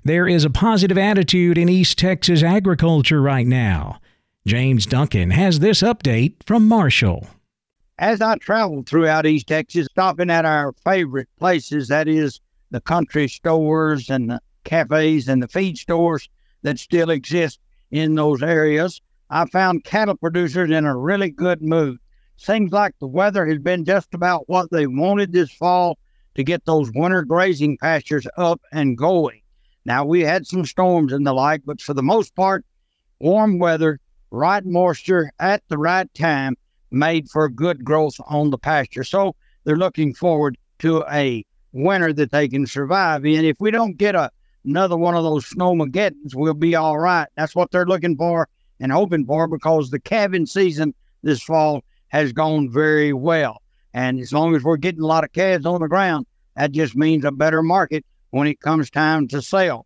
There 0.04 0.28
is 0.28 0.46
a 0.46 0.52
positive 0.52 1.00
attitude 1.00 1.58
in 1.58 1.68
East 1.68 1.98
Texas 1.98 2.44
agriculture 2.44 3.20
right 3.20 3.48
now. 3.48 4.00
James 4.46 4.86
Duncan 4.86 5.32
has 5.32 5.60
this 5.60 5.82
update 5.82 6.36
from 6.46 6.68
Marshall. 6.68 7.28
As 7.98 8.22
I 8.22 8.36
traveled 8.36 8.88
throughout 8.88 9.26
East 9.26 9.48
Texas, 9.48 9.88
stopping 9.90 10.30
at 10.30 10.46
our 10.46 10.74
favorite 10.84 11.28
places, 11.40 11.88
that 11.88 12.08
is 12.08 12.40
the 12.70 12.80
country 12.80 13.28
stores 13.28 14.12
and 14.12 14.30
the 14.30 14.42
cafes 14.64 15.28
and 15.28 15.42
the 15.42 15.48
feed 15.48 15.80
stores 15.80 16.30
that 16.62 16.78
still 16.78 17.10
exist 17.10 17.60
in 17.90 18.14
those 18.14 18.44
areas, 18.44 19.02
I 19.32 19.48
found 19.48 19.86
cattle 19.86 20.16
producers 20.16 20.70
in 20.70 20.86
a 20.86 20.96
really 20.96 21.32
good 21.32 21.64
mood. 21.64 21.98
Seems 22.38 22.72
like 22.72 22.94
the 23.00 23.08
weather 23.08 23.46
has 23.48 23.60
been 23.60 23.84
just 23.84 24.14
about 24.14 24.48
what 24.48 24.70
they 24.72 24.88
wanted 24.88 25.34
this 25.34 25.52
fall 25.52 25.98
to 26.36 26.44
get 26.44 26.66
those 26.66 26.92
winter 26.94 27.24
grazing 27.24 27.78
pastures 27.80 28.28
up 28.38 28.62
and 28.72 28.98
going. 28.98 29.42
Now, 29.86 30.06
we 30.06 30.22
had 30.22 30.46
some 30.46 30.66
storms 30.66 31.12
and 31.12 31.26
the 31.26 31.34
like, 31.34 31.62
but 31.66 31.82
for 31.82 31.96
the 31.96 32.04
most 32.04 32.36
part, 32.36 32.64
warm 33.20 33.58
weather, 33.58 34.00
right 34.30 34.64
moisture 34.64 35.32
at 35.40 35.64
the 35.68 35.78
right 35.78 36.14
time 36.14 36.56
made 36.92 37.28
for 37.30 37.50
good 37.50 37.84
growth 37.84 38.16
on 38.28 38.52
the 38.52 38.58
pasture. 38.58 39.04
So 39.04 39.36
they're 39.64 39.76
looking 39.76 40.14
forward 40.14 40.58
to 40.80 41.04
a 41.10 41.44
winter 41.72 42.14
that 42.14 42.32
they 42.32 42.48
can 42.48 42.68
survive 42.68 43.26
in. 43.26 43.46
If 43.46 43.58
we 43.60 43.72
don't 43.72 43.98
get 43.98 44.14
a, 44.14 44.30
another 44.64 44.96
one 44.96 45.16
of 45.16 45.24
those 45.24 45.50
snowmageddons, 45.50 46.36
we'll 46.36 46.54
be 46.54 46.76
all 46.76 47.00
right. 47.00 47.28
That's 47.36 47.56
what 47.56 47.72
they're 47.72 47.86
looking 47.86 48.16
for 48.16 48.48
and 48.80 48.92
hoping 48.92 49.26
for 49.26 49.48
because 49.48 49.90
the 49.90 50.00
calving 50.00 50.46
season 50.46 50.94
this 51.24 51.42
fall 51.42 51.84
has 52.10 52.34
gone 52.34 52.70
very 52.70 53.14
well. 53.14 53.62
And 53.94 54.20
as 54.20 54.32
long 54.32 54.56
as 54.56 54.64
we're 54.64 54.78
getting 54.78 55.02
a 55.02 55.08
lot 55.08 55.24
of 55.24 55.34
calves 55.34 55.66
on 55.66 55.82
the 55.82 55.88
ground, 55.88 56.26
that 56.56 56.72
just 56.72 56.96
means 56.96 57.26
a 57.26 57.32
better 57.32 57.62
market 57.64 58.06
when 58.32 58.48
it 58.48 58.60
comes 58.60 58.90
time 58.90 59.28
to 59.30 59.42
sell. 59.42 59.86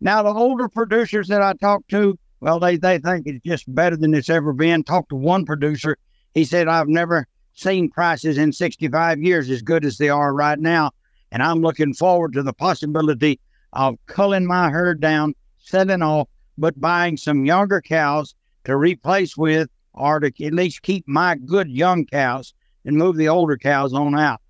Now, 0.00 0.22
the 0.22 0.32
older 0.32 0.68
producers 0.68 1.28
that 1.28 1.42
I 1.42 1.54
talk 1.54 1.86
to, 1.88 2.18
well, 2.40 2.60
they, 2.60 2.76
they 2.76 2.98
think 2.98 3.26
it's 3.26 3.44
just 3.44 3.72
better 3.74 3.96
than 3.96 4.14
it's 4.14 4.30
ever 4.30 4.52
been. 4.52 4.84
Talked 4.84 5.10
to 5.10 5.16
one 5.16 5.44
producer. 5.44 5.96
He 6.34 6.44
said, 6.44 6.68
I've 6.68 6.88
never 6.88 7.26
seen 7.54 7.90
prices 7.90 8.38
in 8.38 8.52
65 8.52 9.20
years 9.20 9.50
as 9.50 9.62
good 9.62 9.84
as 9.84 9.98
they 9.98 10.08
are 10.08 10.32
right 10.32 10.58
now. 10.58 10.92
And 11.32 11.42
I'm 11.42 11.60
looking 11.60 11.94
forward 11.94 12.32
to 12.34 12.42
the 12.42 12.52
possibility 12.52 13.40
of 13.72 13.96
culling 14.06 14.46
my 14.46 14.70
herd 14.70 15.00
down, 15.00 15.34
selling 15.58 16.02
off, 16.02 16.28
but 16.56 16.80
buying 16.80 17.16
some 17.16 17.44
younger 17.44 17.80
cows 17.80 18.34
to 18.64 18.76
replace 18.76 19.36
with 19.36 19.68
or 19.98 20.20
to 20.20 20.44
at 20.44 20.54
least 20.54 20.82
keep 20.82 21.06
my 21.06 21.34
good 21.34 21.68
young 21.68 22.06
cows 22.06 22.54
and 22.84 22.96
move 22.96 23.16
the 23.16 23.28
older 23.28 23.56
cows 23.56 23.92
on 23.92 24.18
out. 24.18 24.40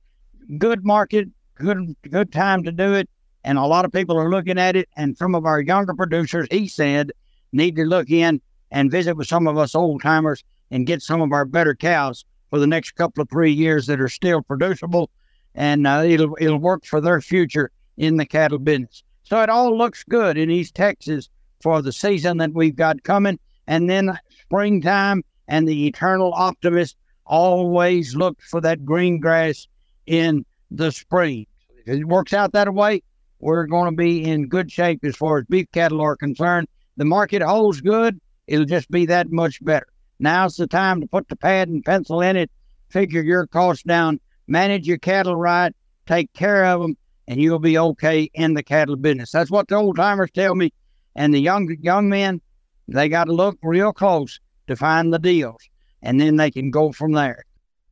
Good 0.59 0.85
market, 0.85 1.29
good 1.57 1.97
good 2.11 2.33
time 2.33 2.63
to 2.65 2.73
do 2.73 2.95
it, 2.95 3.09
and 3.45 3.59
a 3.59 3.65
lot 3.65 3.85
of 3.85 3.93
people 3.93 4.17
are 4.17 4.31
looking 4.31 4.59
at 4.59 4.77
it. 4.77 4.89
And 4.97 5.17
some 5.17 5.35
of 5.35 5.45
our 5.45 5.61
younger 5.61 5.95
producers, 5.95 6.47
he 6.51 6.69
said, 6.69 7.13
need 7.53 7.77
to 7.77 7.85
look 7.85 8.11
in 8.11 8.41
and 8.71 8.91
visit 8.91 9.17
with 9.17 9.27
some 9.27 9.47
of 9.47 9.59
us 9.59 9.75
old 9.75 10.03
timers 10.03 10.45
and 10.71 10.87
get 10.87 11.03
some 11.03 11.21
of 11.21 11.33
our 11.33 11.45
better 11.45 11.75
cows 11.75 12.25
for 12.51 12.59
the 12.59 12.67
next 12.67 12.93
couple 12.93 13.23
of 13.23 13.29
three 13.29 13.53
years 13.53 13.87
that 13.87 14.01
are 14.01 14.09
still 14.09 14.43
producible, 14.43 15.11
and 15.55 15.87
uh, 15.87 16.03
it'll 16.05 16.37
it'll 16.41 16.59
work 16.59 16.85
for 16.85 17.01
their 17.01 17.21
future 17.21 17.71
in 17.97 18.17
the 18.17 18.27
cattle 18.27 18.59
business. 18.59 19.03
So 19.25 19.43
it 19.43 19.51
all 19.51 19.77
looks 19.77 20.05
good 20.05 20.39
in 20.39 20.51
East 20.51 20.75
Texas 20.75 21.29
for 21.61 21.83
the 21.83 21.93
season 21.93 22.39
that 22.39 22.55
we've 22.55 22.77
got 22.77 23.03
coming, 23.03 23.39
and 23.67 23.91
then 23.91 24.19
springtime 24.43 25.23
and 25.49 25.67
the 25.67 25.87
eternal 25.87 26.33
optimist 26.35 26.97
always 27.27 28.15
looks 28.15 28.49
for 28.49 28.61
that 28.61 28.85
green 28.85 29.19
grass 29.19 29.67
in 30.07 30.45
the 30.71 30.93
spring. 30.93 31.47
If 31.87 32.01
it 32.01 32.05
works 32.05 32.33
out 32.33 32.53
that 32.53 32.73
way, 32.73 33.03
we're 33.41 33.67
going 33.67 33.91
to 33.91 33.97
be 33.97 34.25
in 34.25 34.49
good 34.49 34.71
shape 34.71 35.05
as 35.05 35.17
far 35.17 35.39
as 35.39 35.45
beef 35.47 35.67
cattle 35.73 36.01
are 36.01 36.17
concerned. 36.17 36.69
The 36.97 37.05
market 37.05 37.43
holds 37.43 37.81
good, 37.81 38.21
it'll 38.47 38.67
just 38.67 38.91
be 38.91 39.07
that 39.07 39.31
much 39.31 39.65
better. 39.65 39.87
Now's 40.19 40.57
the 40.57 40.67
time 40.67 41.01
to 41.01 41.07
put 41.07 41.29
the 41.29 41.37
pad 41.37 41.69
and 41.69 41.85
pencil 41.85 42.21
in 42.21 42.37
it, 42.37 42.51
figure 42.89 43.23
your 43.23 43.47
costs 43.47 43.85
down, 43.85 44.21
manage 44.49 44.87
your 44.87 44.99
cattle 44.99 45.37
right, 45.37 45.73
take 46.07 46.33
care 46.33 46.65
of 46.65 46.81
them, 46.81 46.97
and 47.29 47.41
you'll 47.41 47.59
be 47.59 47.79
okay 47.79 48.29
in 48.35 48.55
the 48.55 48.63
cattle 48.63 48.97
business. 48.97 49.31
That's 49.31 49.51
what 49.51 49.69
the 49.69 49.77
old 49.77 49.97
timers 49.97 50.31
tell 50.33 50.55
me. 50.55 50.73
And 51.15 51.33
the 51.33 51.41
young 51.41 51.75
young 51.81 52.09
men, 52.09 52.41
they 52.89 53.09
got 53.09 53.25
to 53.25 53.33
look 53.33 53.59
real 53.63 53.93
close 53.93 54.41
to 54.69 54.77
find 54.77 55.13
the 55.13 55.19
deals, 55.19 55.69
and 56.03 56.21
then 56.21 56.37
they 56.37 56.51
can 56.51 56.71
go 56.71 56.93
from 56.93 57.13
there. 57.13 57.45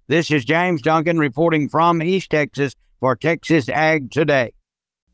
This 0.09 0.31
is 0.31 0.45
James 0.45 0.83
Duncan 0.83 1.19
reporting 1.19 1.69
from 1.69 2.01
East 2.03 2.31
Texas 2.31 2.75
for 3.01 3.17
Texas 3.17 3.69
Ag 3.69 4.11
Today. 4.11 4.53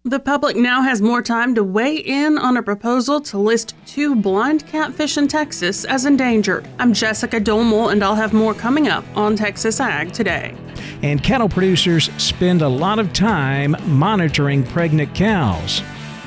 The 0.04 0.18
public 0.18 0.56
now 0.56 0.82
has 0.82 1.00
more 1.00 1.22
time 1.22 1.54
to 1.54 1.62
weigh 1.62 1.94
in 1.94 2.36
on 2.36 2.56
a 2.56 2.62
proposal 2.62 3.20
to 3.20 3.38
list 3.38 3.76
two 3.86 4.16
blind 4.16 4.66
catfish 4.66 5.16
in 5.16 5.28
Texas 5.28 5.84
as 5.84 6.06
endangered. 6.06 6.66
I'm 6.80 6.92
Jessica 6.92 7.40
Domel, 7.40 7.92
and 7.92 8.02
I'll 8.02 8.16
have 8.16 8.32
more 8.32 8.52
coming 8.52 8.88
up 8.88 9.04
on 9.16 9.36
Texas 9.36 9.78
Ag 9.78 10.12
today. 10.12 10.56
And 11.02 11.22
cattle 11.22 11.48
producers 11.48 12.10
spend 12.18 12.62
a 12.62 12.68
lot 12.68 12.98
of 12.98 13.12
time 13.12 13.76
monitoring 13.86 14.64
pregnant 14.64 15.14
cows, 15.14 15.82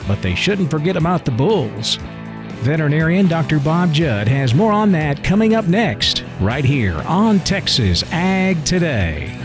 but 0.08 0.22
they 0.22 0.36
shouldn't 0.36 0.72
forget 0.72 0.96
about 0.96 1.26
the 1.26 1.32
bulls. 1.32 2.00
Veterinarian 2.66 3.28
Dr. 3.28 3.60
Bob 3.60 3.94
Judd 3.94 4.28
has 4.28 4.56
more 4.56 4.72
on 4.72 4.92
that 4.94 5.24
coming 5.24 5.54
up 5.54 5.68
next, 5.68 6.24
right 6.42 6.66
here 6.66 6.96
on 7.06 7.38
Texas 7.42 8.04
Ag 8.12 8.66
Today. 8.66 9.45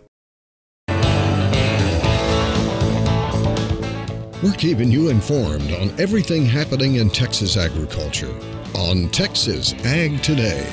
We're 4.43 4.53
keeping 4.53 4.89
you 4.89 5.09
informed 5.09 5.71
on 5.73 5.91
everything 5.99 6.47
happening 6.47 6.95
in 6.95 7.11
Texas 7.11 7.57
agriculture 7.57 8.35
on 8.73 9.07
Texas 9.09 9.73
Ag 9.85 10.23
Today. 10.23 10.67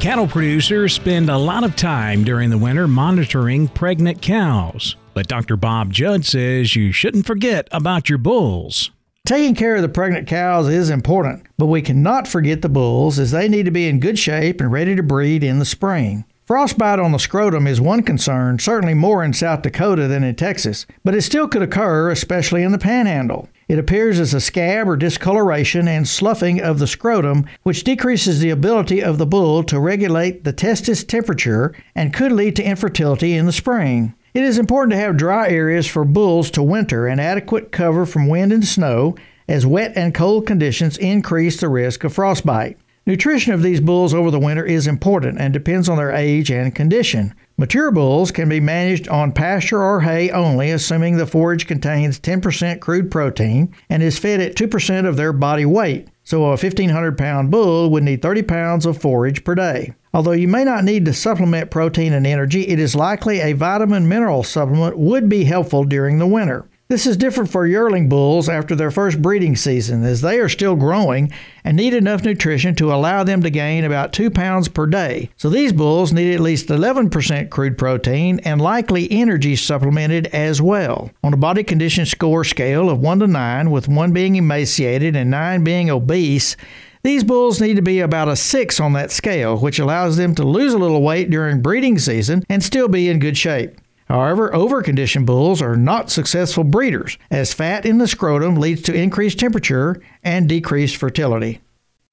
Cattle 0.00 0.26
producers 0.26 0.92
spend 0.92 1.30
a 1.30 1.38
lot 1.38 1.62
of 1.62 1.76
time 1.76 2.24
during 2.24 2.50
the 2.50 2.58
winter 2.58 2.88
monitoring 2.88 3.68
pregnant 3.68 4.20
cows. 4.20 4.96
But 5.14 5.28
Dr. 5.28 5.56
Bob 5.56 5.92
Judd 5.92 6.24
says 6.24 6.74
you 6.74 6.90
shouldn't 6.90 7.24
forget 7.24 7.68
about 7.70 8.08
your 8.08 8.18
bulls. 8.18 8.90
Taking 9.26 9.54
care 9.54 9.76
of 9.76 9.82
the 9.82 9.88
pregnant 9.88 10.26
cows 10.26 10.66
is 10.66 10.90
important, 10.90 11.46
but 11.58 11.66
we 11.66 11.82
cannot 11.82 12.26
forget 12.26 12.62
the 12.62 12.68
bulls 12.68 13.20
as 13.20 13.30
they 13.30 13.48
need 13.48 13.66
to 13.66 13.70
be 13.70 13.86
in 13.86 14.00
good 14.00 14.18
shape 14.18 14.60
and 14.60 14.72
ready 14.72 14.96
to 14.96 15.04
breed 15.04 15.44
in 15.44 15.60
the 15.60 15.64
spring. 15.64 16.24
Frostbite 16.52 16.98
on 16.98 17.12
the 17.12 17.18
scrotum 17.18 17.66
is 17.66 17.80
one 17.80 18.02
concern, 18.02 18.58
certainly 18.58 18.92
more 18.92 19.24
in 19.24 19.32
South 19.32 19.62
Dakota 19.62 20.06
than 20.06 20.22
in 20.22 20.34
Texas, 20.34 20.84
but 21.02 21.14
it 21.14 21.22
still 21.22 21.48
could 21.48 21.62
occur, 21.62 22.10
especially 22.10 22.62
in 22.62 22.72
the 22.72 22.78
panhandle. 22.78 23.48
It 23.68 23.78
appears 23.78 24.20
as 24.20 24.34
a 24.34 24.40
scab 24.40 24.86
or 24.86 24.98
discoloration 24.98 25.88
and 25.88 26.06
sloughing 26.06 26.60
of 26.60 26.78
the 26.78 26.86
scrotum, 26.86 27.46
which 27.62 27.84
decreases 27.84 28.40
the 28.40 28.50
ability 28.50 29.02
of 29.02 29.16
the 29.16 29.24
bull 29.24 29.64
to 29.64 29.80
regulate 29.80 30.44
the 30.44 30.52
testis 30.52 31.04
temperature 31.04 31.74
and 31.94 32.12
could 32.12 32.32
lead 32.32 32.54
to 32.56 32.62
infertility 32.62 33.32
in 33.32 33.46
the 33.46 33.50
spring. 33.52 34.12
It 34.34 34.42
is 34.42 34.58
important 34.58 34.92
to 34.92 34.98
have 34.98 35.16
dry 35.16 35.48
areas 35.48 35.86
for 35.86 36.04
bulls 36.04 36.50
to 36.50 36.62
winter 36.62 37.06
and 37.06 37.18
adequate 37.18 37.72
cover 37.72 38.04
from 38.04 38.28
wind 38.28 38.52
and 38.52 38.66
snow, 38.66 39.14
as 39.48 39.64
wet 39.64 39.94
and 39.96 40.14
cold 40.14 40.46
conditions 40.46 40.98
increase 40.98 41.58
the 41.58 41.70
risk 41.70 42.04
of 42.04 42.12
frostbite. 42.12 42.76
Nutrition 43.04 43.52
of 43.52 43.62
these 43.62 43.80
bulls 43.80 44.14
over 44.14 44.30
the 44.30 44.38
winter 44.38 44.64
is 44.64 44.86
important 44.86 45.40
and 45.40 45.52
depends 45.52 45.88
on 45.88 45.96
their 45.96 46.12
age 46.12 46.52
and 46.52 46.72
condition. 46.72 47.34
Mature 47.58 47.90
bulls 47.90 48.30
can 48.30 48.48
be 48.48 48.60
managed 48.60 49.08
on 49.08 49.32
pasture 49.32 49.82
or 49.82 50.02
hay 50.02 50.30
only, 50.30 50.70
assuming 50.70 51.16
the 51.16 51.26
forage 51.26 51.66
contains 51.66 52.20
10% 52.20 52.78
crude 52.78 53.10
protein 53.10 53.74
and 53.90 54.04
is 54.04 54.20
fed 54.20 54.40
at 54.40 54.54
2% 54.54 55.08
of 55.08 55.16
their 55.16 55.32
body 55.32 55.64
weight. 55.64 56.06
So, 56.22 56.44
a 56.44 56.50
1,500 56.50 57.18
pound 57.18 57.50
bull 57.50 57.90
would 57.90 58.04
need 58.04 58.22
30 58.22 58.42
pounds 58.42 58.86
of 58.86 58.98
forage 58.98 59.42
per 59.42 59.56
day. 59.56 59.94
Although 60.14 60.32
you 60.32 60.46
may 60.46 60.62
not 60.62 60.84
need 60.84 61.04
to 61.06 61.12
supplement 61.12 61.72
protein 61.72 62.12
and 62.12 62.24
energy, 62.24 62.68
it 62.68 62.78
is 62.78 62.94
likely 62.94 63.40
a 63.40 63.54
vitamin 63.54 64.08
mineral 64.08 64.44
supplement 64.44 64.96
would 64.96 65.28
be 65.28 65.42
helpful 65.42 65.82
during 65.82 66.18
the 66.18 66.26
winter. 66.26 66.68
This 66.92 67.06
is 67.06 67.16
different 67.16 67.50
for 67.50 67.66
yearling 67.66 68.10
bulls 68.10 68.50
after 68.50 68.76
their 68.76 68.90
first 68.90 69.22
breeding 69.22 69.56
season, 69.56 70.04
as 70.04 70.20
they 70.20 70.38
are 70.40 70.48
still 70.50 70.76
growing 70.76 71.32
and 71.64 71.74
need 71.74 71.94
enough 71.94 72.22
nutrition 72.22 72.74
to 72.74 72.92
allow 72.92 73.24
them 73.24 73.42
to 73.44 73.48
gain 73.48 73.84
about 73.84 74.12
2 74.12 74.30
pounds 74.30 74.68
per 74.68 74.84
day. 74.84 75.30
So 75.38 75.48
these 75.48 75.72
bulls 75.72 76.12
need 76.12 76.34
at 76.34 76.40
least 76.40 76.68
11% 76.68 77.48
crude 77.48 77.78
protein 77.78 78.40
and 78.40 78.60
likely 78.60 79.10
energy 79.10 79.56
supplemented 79.56 80.26
as 80.34 80.60
well. 80.60 81.10
On 81.24 81.32
a 81.32 81.38
body 81.38 81.64
condition 81.64 82.04
score 82.04 82.44
scale 82.44 82.90
of 82.90 83.00
1 83.00 83.20
to 83.20 83.26
9, 83.26 83.70
with 83.70 83.88
1 83.88 84.12
being 84.12 84.36
emaciated 84.36 85.16
and 85.16 85.30
9 85.30 85.64
being 85.64 85.88
obese, 85.88 86.58
these 87.02 87.24
bulls 87.24 87.58
need 87.58 87.76
to 87.76 87.82
be 87.82 88.00
about 88.00 88.28
a 88.28 88.36
6 88.36 88.80
on 88.80 88.92
that 88.92 89.10
scale, 89.10 89.56
which 89.56 89.78
allows 89.78 90.18
them 90.18 90.34
to 90.34 90.44
lose 90.44 90.74
a 90.74 90.78
little 90.78 91.00
weight 91.00 91.30
during 91.30 91.62
breeding 91.62 91.98
season 91.98 92.44
and 92.50 92.62
still 92.62 92.86
be 92.86 93.08
in 93.08 93.18
good 93.18 93.38
shape. 93.38 93.78
However, 94.12 94.50
overconditioned 94.50 95.24
bulls 95.24 95.62
are 95.62 95.74
not 95.74 96.10
successful 96.10 96.64
breeders, 96.64 97.16
as 97.30 97.54
fat 97.54 97.86
in 97.86 97.96
the 97.96 98.06
scrotum 98.06 98.56
leads 98.56 98.82
to 98.82 98.92
increased 98.92 99.38
temperature 99.38 100.02
and 100.22 100.46
decreased 100.46 100.96
fertility. 100.96 101.62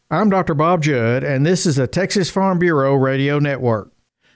I'm 0.10 0.30
Dr. 0.30 0.54
Bob 0.54 0.82
Judd, 0.82 1.26
and 1.26 1.46
this 1.46 1.66
is 1.66 1.76
the 1.76 1.88
Texas 1.88 2.30
Farm 2.30 2.58
Bureau 2.58 2.96
Radio 2.96 3.38
Network. 3.38 3.92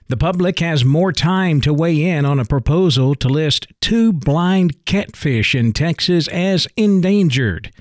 The 0.09 0.17
public 0.17 0.59
has 0.59 0.83
more 0.83 1.13
time 1.13 1.61
to 1.61 1.73
weigh 1.73 2.03
in 2.03 2.25
on 2.25 2.37
a 2.37 2.43
proposal 2.43 3.15
to 3.15 3.29
list 3.29 3.67
two 3.79 4.11
blind 4.11 4.83
catfish 4.83 5.55
in 5.55 5.71
Texas 5.71 6.27
as 6.27 6.67
endangered. 6.75 7.71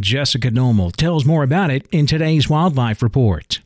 Jessica 0.00 0.50
Domel 0.50 0.90
tells 0.90 1.24
more 1.24 1.44
about 1.44 1.70
it 1.70 1.86
in 1.92 2.08
today's 2.08 2.50
Wildlife 2.50 3.02
Report. 3.02 3.60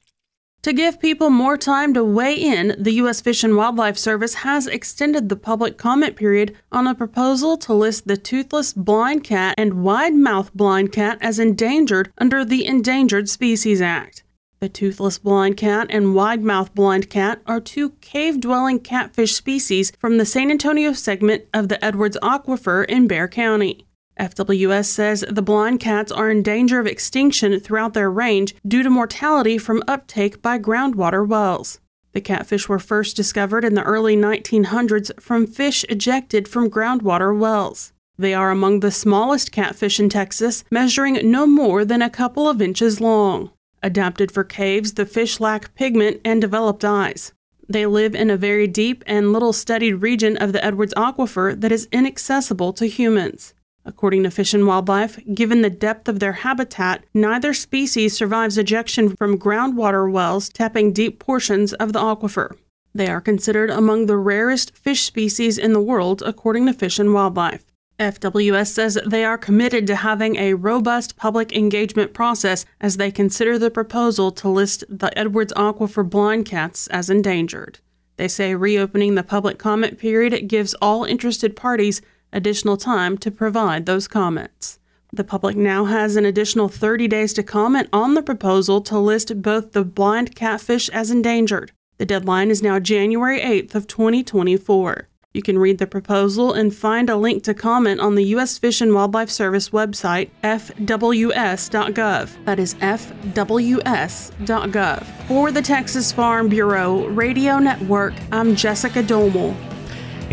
To 0.62 0.72
give 0.72 1.00
people 1.00 1.28
more 1.28 1.56
time 1.56 1.92
to 1.94 2.04
weigh 2.04 2.36
in, 2.36 2.76
the 2.78 2.92
U.S. 2.92 3.20
Fish 3.20 3.42
and 3.42 3.56
Wildlife 3.56 3.98
Service 3.98 4.34
has 4.34 4.68
extended 4.68 5.28
the 5.28 5.34
public 5.34 5.76
comment 5.76 6.14
period 6.14 6.56
on 6.70 6.86
a 6.86 6.94
proposal 6.94 7.56
to 7.58 7.74
list 7.74 8.06
the 8.06 8.16
toothless 8.16 8.72
blind 8.72 9.24
cat 9.24 9.56
and 9.58 9.82
wide 9.82 10.14
mouth 10.14 10.54
blind 10.54 10.92
cat 10.92 11.18
as 11.20 11.40
endangered 11.40 12.12
under 12.16 12.44
the 12.44 12.64
Endangered 12.64 13.28
Species 13.28 13.82
Act. 13.82 14.22
The 14.60 14.68
toothless 14.68 15.18
blind 15.18 15.56
cat 15.56 15.88
and 15.90 16.14
wide-mouthed 16.14 16.72
blind 16.76 17.10
cat 17.10 17.42
are 17.48 17.60
two 17.60 17.90
cave-dwelling 18.00 18.78
catfish 18.78 19.34
species 19.34 19.90
from 19.98 20.18
the 20.18 20.24
San 20.24 20.52
Antonio 20.52 20.92
segment 20.92 21.46
of 21.52 21.66
the 21.66 21.84
Edwards 21.84 22.16
Aquifer 22.22 22.84
in 22.84 23.08
Bexar 23.08 23.26
County. 23.26 23.88
FWS 24.18 24.86
says 24.86 25.24
the 25.28 25.42
blind 25.42 25.80
cats 25.80 26.12
are 26.12 26.30
in 26.30 26.42
danger 26.42 26.78
of 26.78 26.86
extinction 26.86 27.58
throughout 27.58 27.94
their 27.94 28.10
range 28.10 28.54
due 28.66 28.82
to 28.82 28.90
mortality 28.90 29.58
from 29.58 29.82
uptake 29.88 30.42
by 30.42 30.58
groundwater 30.58 31.26
wells. 31.26 31.80
The 32.12 32.20
catfish 32.20 32.68
were 32.68 32.78
first 32.78 33.16
discovered 33.16 33.64
in 33.64 33.74
the 33.74 33.82
early 33.82 34.16
1900s 34.16 35.18
from 35.20 35.46
fish 35.46 35.84
ejected 35.88 36.46
from 36.46 36.70
groundwater 36.70 37.36
wells. 37.36 37.92
They 38.18 38.34
are 38.34 38.50
among 38.50 38.80
the 38.80 38.90
smallest 38.90 39.50
catfish 39.50 39.98
in 39.98 40.10
Texas, 40.10 40.64
measuring 40.70 41.30
no 41.30 41.46
more 41.46 41.84
than 41.84 42.02
a 42.02 42.10
couple 42.10 42.48
of 42.48 42.60
inches 42.60 43.00
long. 43.00 43.50
Adapted 43.82 44.30
for 44.30 44.44
caves, 44.44 44.94
the 44.94 45.06
fish 45.06 45.40
lack 45.40 45.74
pigment 45.74 46.20
and 46.24 46.40
developed 46.40 46.84
eyes. 46.84 47.32
They 47.68 47.86
live 47.86 48.14
in 48.14 48.28
a 48.28 48.36
very 48.36 48.66
deep 48.66 49.02
and 49.06 49.32
little 49.32 49.54
studied 49.54 49.94
region 49.94 50.36
of 50.36 50.52
the 50.52 50.62
Edwards 50.62 50.92
Aquifer 50.94 51.58
that 51.58 51.72
is 51.72 51.88
inaccessible 51.90 52.74
to 52.74 52.86
humans. 52.86 53.54
According 53.84 54.22
to 54.22 54.30
Fish 54.30 54.54
and 54.54 54.66
Wildlife, 54.66 55.18
given 55.34 55.62
the 55.62 55.70
depth 55.70 56.08
of 56.08 56.20
their 56.20 56.32
habitat, 56.32 57.04
neither 57.12 57.52
species 57.52 58.16
survives 58.16 58.56
ejection 58.56 59.16
from 59.16 59.38
groundwater 59.38 60.10
wells 60.10 60.48
tapping 60.48 60.92
deep 60.92 61.18
portions 61.18 61.72
of 61.74 61.92
the 61.92 61.98
aquifer. 61.98 62.56
They 62.94 63.08
are 63.08 63.20
considered 63.20 63.70
among 63.70 64.06
the 64.06 64.16
rarest 64.16 64.76
fish 64.76 65.02
species 65.02 65.58
in 65.58 65.72
the 65.72 65.80
world, 65.80 66.22
according 66.24 66.66
to 66.66 66.72
Fish 66.72 66.98
and 66.98 67.12
Wildlife. 67.12 67.64
FWS 67.98 68.68
says 68.68 68.98
they 69.06 69.24
are 69.24 69.38
committed 69.38 69.86
to 69.86 69.96
having 69.96 70.36
a 70.36 70.54
robust 70.54 71.16
public 71.16 71.52
engagement 71.52 72.12
process 72.12 72.64
as 72.80 72.96
they 72.96 73.10
consider 73.10 73.58
the 73.58 73.70
proposal 73.70 74.30
to 74.32 74.48
list 74.48 74.84
the 74.88 75.16
Edwards 75.18 75.52
Aquifer 75.54 76.08
blind 76.08 76.46
cats 76.46 76.86
as 76.88 77.10
endangered. 77.10 77.78
They 78.16 78.28
say 78.28 78.54
reopening 78.54 79.14
the 79.14 79.22
public 79.22 79.58
comment 79.58 79.98
period 79.98 80.48
gives 80.48 80.74
all 80.74 81.04
interested 81.04 81.56
parties 81.56 82.02
additional 82.32 82.76
time 82.76 83.18
to 83.18 83.30
provide 83.30 83.86
those 83.86 84.08
comments. 84.08 84.78
The 85.12 85.24
public 85.24 85.56
now 85.56 85.84
has 85.84 86.16
an 86.16 86.24
additional 86.24 86.68
30 86.68 87.06
days 87.06 87.32
to 87.34 87.42
comment 87.42 87.88
on 87.92 88.14
the 88.14 88.22
proposal 88.22 88.80
to 88.82 88.98
list 88.98 89.42
both 89.42 89.72
the 89.72 89.84
blind 89.84 90.34
catfish 90.34 90.88
as 90.88 91.10
endangered. 91.10 91.72
The 91.98 92.06
deadline 92.06 92.50
is 92.50 92.62
now 92.62 92.78
January 92.78 93.40
8th 93.40 93.74
of 93.74 93.86
2024. 93.86 95.08
You 95.34 95.42
can 95.42 95.58
read 95.58 95.78
the 95.78 95.86
proposal 95.86 96.52
and 96.52 96.74
find 96.74 97.08
a 97.08 97.16
link 97.16 97.42
to 97.44 97.54
comment 97.54 98.00
on 98.00 98.16
the 98.16 98.24
U.S. 98.24 98.58
Fish 98.58 98.82
and 98.82 98.94
Wildlife 98.94 99.30
Service 99.30 99.70
website, 99.70 100.28
fws.gov. 100.42 102.44
That 102.44 102.58
is 102.58 102.74
fws.gov. 102.74 105.04
For 105.28 105.52
the 105.52 105.62
Texas 105.62 106.12
Farm 106.12 106.48
Bureau 106.48 107.06
Radio 107.08 107.58
Network, 107.58 108.12
I'm 108.30 108.54
Jessica 108.54 109.02
Domel. 109.02 109.71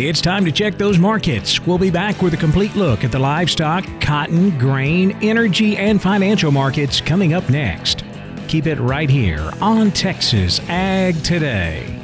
It's 0.01 0.21
time 0.21 0.45
to 0.45 0.51
check 0.53 0.77
those 0.77 0.97
markets. 0.97 1.59
We'll 1.59 1.77
be 1.77 1.91
back 1.91 2.21
with 2.21 2.33
a 2.33 2.37
complete 2.37 2.73
look 2.73 3.03
at 3.03 3.11
the 3.11 3.19
livestock, 3.19 3.83
cotton, 3.99 4.57
grain, 4.57 5.11
energy, 5.21 5.75
and 5.75 6.01
financial 6.01 6.53
markets 6.53 7.01
coming 7.01 7.33
up 7.33 7.49
next. 7.49 8.05
Keep 8.47 8.67
it 8.67 8.79
right 8.79 9.09
here 9.09 9.51
on 9.59 9.91
Texas 9.91 10.61
Ag 10.69 11.21
Today. 11.21 11.99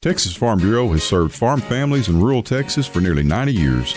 Texas 0.00 0.36
Farm 0.36 0.60
Bureau 0.60 0.92
has 0.92 1.02
served 1.02 1.34
farm 1.34 1.60
families 1.60 2.08
in 2.08 2.20
rural 2.20 2.44
Texas 2.44 2.86
for 2.86 3.00
nearly 3.00 3.24
90 3.24 3.52
years. 3.52 3.96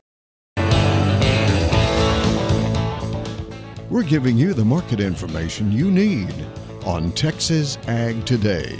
We're 3.91 4.03
giving 4.03 4.37
you 4.37 4.53
the 4.53 4.63
market 4.63 5.01
information 5.01 5.69
you 5.69 5.91
need 5.91 6.33
on 6.85 7.11
Texas 7.11 7.77
Ag 7.89 8.23
Today. 8.25 8.79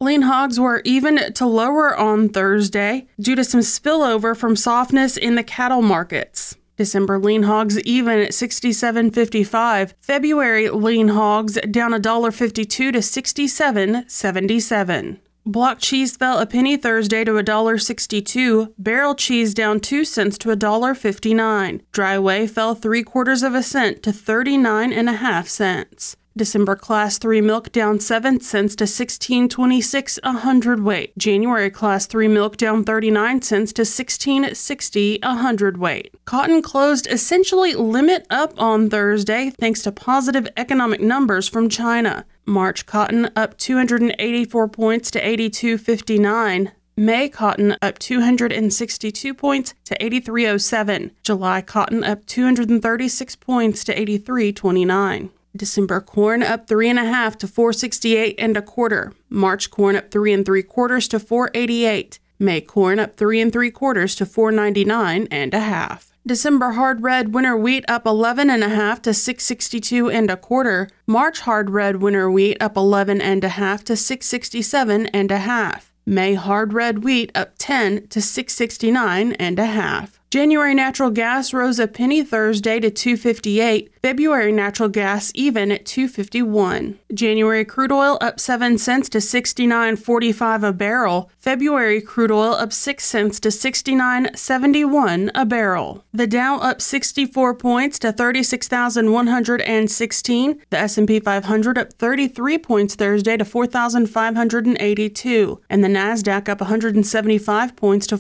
Lean 0.01 0.23
hogs 0.23 0.59
were 0.59 0.81
even 0.83 1.33
to 1.33 1.45
lower 1.45 1.95
on 1.95 2.27
Thursday 2.27 3.07
due 3.21 3.35
to 3.35 3.43
some 3.43 3.61
spillover 3.61 4.35
from 4.35 4.55
softness 4.55 5.15
in 5.15 5.35
the 5.35 5.43
cattle 5.43 5.81
markets. 5.81 6.57
December 6.75 7.19
lean 7.19 7.43
hogs 7.43 7.79
even 7.81 8.17
at 8.19 8.31
67.55. 8.31 9.93
February 9.99 10.69
lean 10.69 11.09
hogs 11.09 11.59
down 11.69 11.91
$1.52 11.91 12.67
to 12.67 12.91
67.77. 12.91 15.19
Block 15.45 15.79
cheese 15.79 16.15
fell 16.15 16.39
a 16.39 16.45
penny 16.45 16.77
Thursday 16.77 17.25
to 17.25 17.33
$1.62. 17.33 18.73
Barrel 18.77 19.13
cheese 19.13 19.53
down 19.53 19.81
2 19.81 20.05
cents 20.05 20.37
to 20.37 20.47
$1.59. 20.49 21.81
Dry 21.91 22.17
whey 22.17 22.47
fell 22.47 22.75
3 22.75 23.03
quarters 23.03 23.43
of 23.43 23.53
a 23.53 23.61
cent 23.61 24.01
to 24.03 24.13
39 24.13 24.93
and 24.93 25.09
a 25.09 25.13
half 25.13 25.49
cents. 25.49 26.15
December 26.35 26.75
class 26.75 27.19
3 27.19 27.41
milk 27.41 27.71
down 27.71 27.99
7 27.99 28.39
cents 28.39 28.75
to 28.75 28.85
16.26 28.85 30.17
a 30.23 30.31
hundredweight. 30.31 31.15
January 31.17 31.69
class 31.69 32.07
3 32.07 32.27
milk 32.27 32.57
down 32.57 32.83
39 32.83 33.41
cents 33.43 33.71
to 33.73 33.83
16.60 33.83 35.19
a 35.21 35.35
hundredweight. 35.35 36.15
Cotton 36.25 36.63
closed 36.63 37.05
essentially 37.07 37.75
limit 37.75 38.25
up 38.31 38.53
on 38.59 38.89
Thursday 38.89 39.51
thanks 39.51 39.83
to 39.83 39.91
positive 39.91 40.47
economic 40.57 41.01
numbers 41.01 41.47
from 41.47 41.69
China. 41.69 42.25
March 42.45 42.87
cotton 42.87 43.29
up 43.35 43.55
284 43.57 44.67
points 44.69 45.11
to 45.11 45.21
82.59. 45.21 46.71
May 46.95 47.29
cotton 47.29 47.75
up 47.81 47.99
262 47.99 49.33
points 49.33 49.73
to 49.85 49.97
83.07. 49.99 51.11
July 51.23 51.61
cotton 51.61 52.03
up 52.03 52.25
236 52.25 53.35
points 53.37 53.83
to 53.83 53.95
83.29. 53.95 55.29
December 55.55 56.01
corn 56.01 56.41
up 56.41 56.67
three 56.67 56.89
and 56.89 56.97
a 56.97 57.05
half 57.05 57.37
to 57.37 57.47
468 57.47 58.35
and 58.39 58.57
a 58.57 58.61
quarter. 58.61 59.13
March 59.29 59.69
corn 59.69 59.95
up 59.95 60.09
three 60.09 60.33
and 60.33 60.45
three 60.45 60.63
quarters 60.63 61.07
to 61.09 61.19
488. 61.19 62.19
May 62.39 62.61
corn 62.61 62.99
up 62.99 63.15
three 63.15 63.39
and 63.39 63.53
three 63.53 63.71
quarters 63.71 64.15
to 64.15 64.25
499 64.25 65.27
and 65.29 65.53
a 65.53 65.59
half. 65.59 66.11
December 66.25 66.71
hard 66.71 67.03
red 67.03 67.33
winter 67.33 67.55
wheat 67.55 67.83
up 67.87 68.05
11 68.05 68.49
and 68.49 68.63
a 68.63 68.69
half 68.69 69.01
to 69.01 69.13
662 69.13 70.09
and 70.09 70.31
a 70.31 70.37
quarter. 70.37 70.89
March 71.05 71.41
hard 71.41 71.69
red 71.69 71.97
winter 71.97 72.31
wheat 72.31 72.57
up 72.61 72.77
11 72.77 73.21
and 73.21 73.43
a 73.43 73.49
half 73.49 73.83
to 73.83 73.95
667 73.95 75.07
and 75.07 75.31
a 75.31 75.39
half. 75.39 75.93
May 76.05 76.33
hard 76.33 76.73
red 76.73 77.03
wheat 77.03 77.31
up 77.35 77.53
10 77.57 78.07
to 78.07 78.21
669 78.21 79.33
and 79.33 79.59
a 79.59 79.65
half. 79.65 80.19
January 80.33 80.73
natural 80.73 81.11
gas 81.11 81.53
rose 81.53 81.77
a 81.77 81.87
penny 81.87 82.23
Thursday 82.23 82.79
to 82.79 82.89
258. 82.89 83.93
February 84.01 84.51
natural 84.51 84.89
gas 84.89 85.31
even 85.35 85.71
at 85.71 85.85
251. 85.85 86.97
January 87.13 87.63
crude 87.63 87.91
oil 87.91 88.17
up 88.19 88.39
7 88.39 88.79
cents 88.79 89.09
to 89.09 89.19
69.45 89.19 90.67
a 90.67 90.73
barrel. 90.73 91.29
February 91.37 92.01
crude 92.01 92.31
oil 92.31 92.55
up 92.55 92.73
6 92.73 93.05
cents 93.05 93.39
to 93.39 93.49
69.71 93.49 95.29
a 95.35 95.45
barrel. 95.45 96.03
The 96.11 96.25
Dow 96.25 96.57
up 96.57 96.81
64 96.81 97.53
points 97.53 97.99
to 97.99 98.11
36,116. 98.11 100.61
The 100.71 100.79
S&P 100.79 101.19
500 101.19 101.77
up 101.77 101.93
33 101.93 102.57
points 102.57 102.95
Thursday 102.95 103.37
to 103.37 103.45
4,582, 103.45 105.61
and 105.69 105.83
the 105.83 105.87
Nasdaq 105.87 106.49
up 106.49 106.59
175 106.59 107.75
points 107.75 108.07
to 108.07 108.17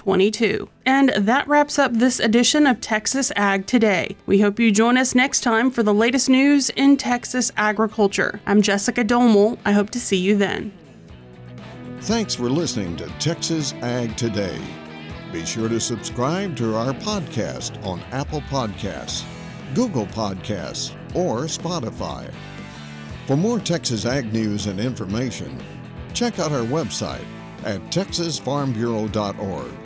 14,322. 0.00 0.68
And 0.84 1.10
that 1.26 1.46
wraps 1.48 1.78
up 1.78 1.92
this 1.92 2.20
edition 2.20 2.66
of 2.66 2.80
Texas 2.80 3.32
Ag 3.36 3.66
Today. 3.66 4.16
We 4.26 4.40
hope 4.40 4.58
you 4.58 4.70
join 4.70 4.96
us 4.96 5.14
next 5.14 5.40
time 5.40 5.70
for 5.70 5.82
the 5.82 5.94
latest 5.94 6.28
news 6.28 6.70
in 6.70 6.96
Texas 6.96 7.52
agriculture. 7.56 8.40
I'm 8.46 8.62
Jessica 8.62 9.04
Domel. 9.04 9.58
I 9.64 9.72
hope 9.72 9.90
to 9.90 10.00
see 10.00 10.16
you 10.16 10.36
then. 10.36 10.72
Thanks 12.02 12.34
for 12.34 12.48
listening 12.48 12.96
to 12.98 13.06
Texas 13.18 13.72
Ag 13.82 14.16
Today. 14.16 14.60
Be 15.32 15.44
sure 15.44 15.68
to 15.68 15.80
subscribe 15.80 16.56
to 16.56 16.76
our 16.76 16.92
podcast 16.92 17.84
on 17.84 18.00
Apple 18.12 18.42
Podcasts, 18.42 19.24
Google 19.74 20.06
Podcasts, 20.06 20.94
or 21.14 21.46
Spotify. 21.46 22.32
For 23.26 23.36
more 23.36 23.58
Texas 23.58 24.06
Ag 24.06 24.32
news 24.32 24.66
and 24.66 24.78
information, 24.78 25.60
check 26.14 26.38
out 26.38 26.52
our 26.52 26.64
website 26.64 27.26
at 27.64 27.80
texasfarmbureau.org 27.90 29.85